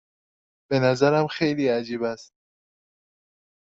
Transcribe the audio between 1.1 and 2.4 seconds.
خیلی عجیب است.